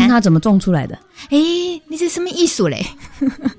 [0.00, 0.98] 看他怎么种出来的。
[1.30, 1.38] 哎，
[1.88, 2.84] 你是什么艺术嘞？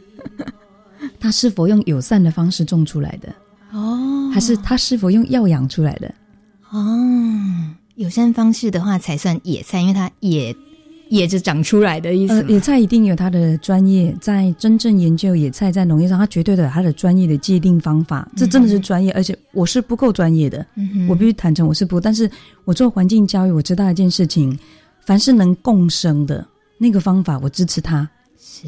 [1.19, 3.29] 他是否用友善的方式种出来的？
[3.71, 6.13] 哦，还是他是否用药养出来的？
[6.71, 6.85] 哦，
[7.95, 10.55] 友善方式的话才算野菜，因为它野
[11.09, 12.41] 野着长出来的意思。
[12.41, 19.11] 呃，野菜一定有它的专业，在真正研究野菜在农业上，它绝对的有它的专业的界定方法，这真的是专业。
[19.13, 22.29] 嗯、而且我是不够专业的，嗯、我必须坦诚我是不，但是
[22.65, 24.57] 我做环境教育，我知道一件事情，
[25.07, 26.45] 凡是能共生的
[26.77, 28.07] 那个方法，我支持它。
[28.37, 28.67] 是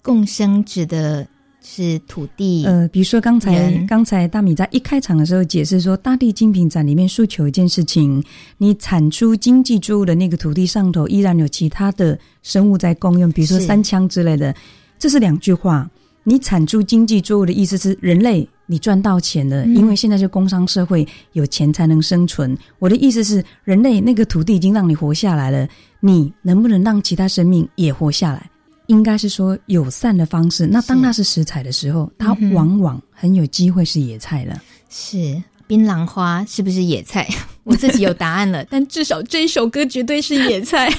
[0.00, 1.26] 共生指的。
[1.62, 8.24] 是土地，呃，比如说刚才刚才大米在一开场的时候解释说，大地精品展里面诉求一件事情，
[8.56, 14.60] 你产出经济作物的那个土地上头依然有其他的生物在共用，比如说三枪之类的，是
[15.00, 15.86] 这是两句话。
[16.24, 22.56] 你产出经济作物的意思是人类你赚到钱了，嗯、因为现在是工商社会，有钱才能生存。
[22.78, 25.66] 我的意思是，人类那个土地已经让你活下来了，
[26.00, 28.50] 你能不能让其他生命也活下来？
[28.86, 30.66] 应该是说友善的方式。
[30.66, 34.60] 那当它是食材的时候，它往往很有机会是野菜了。
[34.88, 37.28] 是槟榔花是不是野菜？
[37.62, 40.92] 我自己有答案了， 但至少这一首歌绝对是野菜。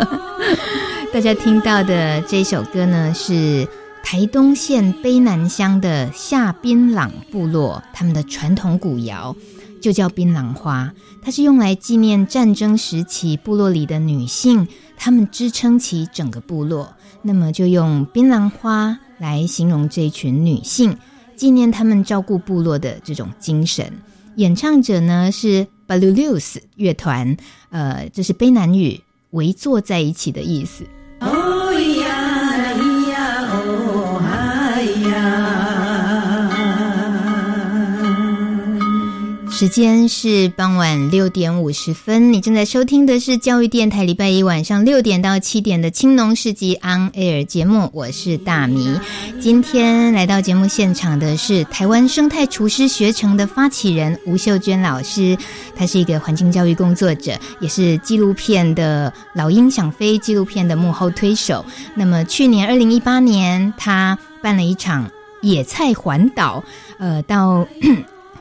[1.12, 3.68] 大家听到的这首歌呢，是
[4.04, 9.34] 台东县卑南乡的下槟榔部落他们的传统古谣，
[9.80, 10.92] 就叫槟榔花。
[11.22, 14.68] 它是用来纪念战争时期部落里的女性。
[14.96, 20.96] 他们支撑起整个部落，那么就用槟榔花来形容这群女性，
[21.34, 23.90] 纪念她们照顾部落的这种精神。
[24.36, 27.36] 演唱者呢是 Balulus 乐团，
[27.70, 29.00] 呃，这是卑南语
[29.32, 30.84] “围坐在一起”的意思。
[39.54, 48.98] 时间是傍晚六点五十分，你正在收听的是教育电台礼拜一晚上六点到七点的青农市集 On Air 节目，我是大米。
[49.40, 55.38] 今天来到节目现场的是台湾生态厨师学程的发起人吴秀娟老师，
[55.76, 61.64] 她是一个环境教育工作者，也是纪录片的《老鹰想飞》纪录片的幕后推手。
[61.94, 65.08] 那么去年二零一八年，她办了一场
[65.42, 66.64] 野菜环岛，
[66.98, 67.64] 呃，到。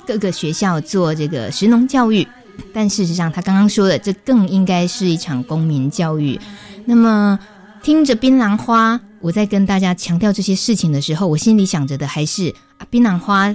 [0.06, 2.28] 各个学校做这个食农教育，
[2.74, 6.40] 但事实上，他刚刚说的，这更应该是一场公民教育。
[6.86, 7.40] 那么，
[7.82, 13.54] 听着槟榔花，我在跟大家强调这些事情的时候，我心里想着的还是啊，槟榔花，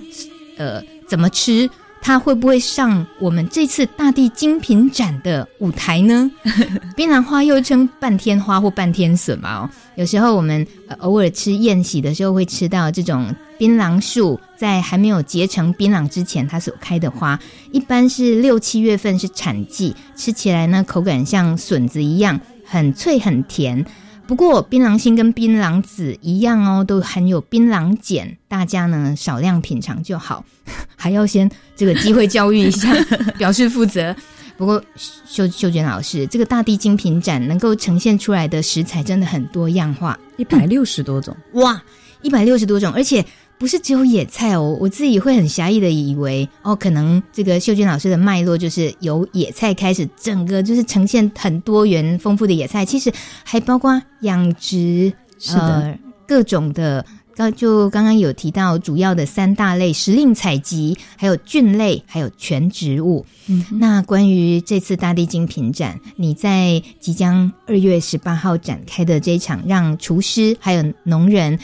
[0.57, 1.69] 呃，怎么吃？
[2.01, 6.31] 它会不会上我们这次大地精品展的舞台呢？
[6.97, 9.59] 槟榔花又称半天花或半天笋嘛。
[9.59, 10.67] 哦，有时候我们
[10.99, 17.39] 偶尔吃宴席的时候会吃到这种槟榔树在还没有结成槟榔之前，它所开的花，
[17.73, 23.85] 一般是六七月份是产季，吃起来呢，口感像笋子一样，很脆很甜。
[24.29, 30.45] 不过，槟榔心跟槟榔籽一样哦，都含有槟榔碱，大家呢少量品尝就好。
[30.95, 32.95] 还要先这个机会教育一下，
[33.39, 34.15] 表示负责。
[34.59, 34.85] 不过，
[35.27, 41.81] 秀秀娟老师，这个大地精品展能够呈现出来的食材真的很多样化，一百六十多种哇，
[42.23, 43.25] 一百六十多种，而且。
[43.59, 53.13] 不是只有野菜哦，我自己会很狭义的以为哦，可能这个秀娟老师的脉络就是由野菜开始，整个就是呈现很多元丰富的野菜，其实
[53.43, 57.05] 还包括养殖，是的，呃，各种的。
[57.35, 63.25] 刚就刚刚有提到主要的三大类：时令采集，还有菌类，还有全植物。
[63.47, 71.57] 嗯，那关于这次大地精品展，你在即将二月十八号展开的这一场，让厨师还有农人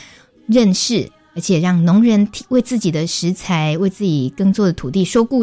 [0.47, 1.11] 认识。
[1.35, 5.43] 而且让农人为自己的食材、为自己耕作的土地说故